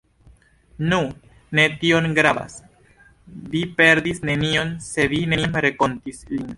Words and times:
Nu, 0.93 0.97
ne 1.59 1.65
tiom 1.83 2.07
gravas, 2.21 2.57
vi 3.55 3.63
perdis 3.83 4.27
nenion 4.31 4.77
se 4.91 5.11
vi 5.17 5.25
neniam 5.35 5.59
renkontis 5.67 6.29
lin. 6.37 6.47